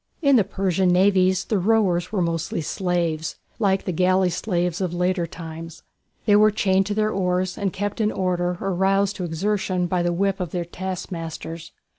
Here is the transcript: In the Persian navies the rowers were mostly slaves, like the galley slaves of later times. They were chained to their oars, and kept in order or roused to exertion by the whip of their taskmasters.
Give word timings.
In 0.23 0.35
the 0.35 0.43
Persian 0.43 0.89
navies 0.89 1.45
the 1.45 1.59
rowers 1.59 2.11
were 2.11 2.23
mostly 2.23 2.59
slaves, 2.59 3.35
like 3.59 3.85
the 3.85 3.91
galley 3.91 4.31
slaves 4.31 4.81
of 4.81 4.95
later 4.95 5.27
times. 5.27 5.83
They 6.25 6.35
were 6.35 6.49
chained 6.49 6.87
to 6.87 6.95
their 6.95 7.11
oars, 7.11 7.55
and 7.55 7.71
kept 7.71 8.01
in 8.01 8.11
order 8.11 8.57
or 8.59 8.73
roused 8.73 9.17
to 9.17 9.23
exertion 9.25 9.85
by 9.85 10.01
the 10.01 10.11
whip 10.11 10.39
of 10.39 10.49
their 10.49 10.65
taskmasters. 10.65 11.71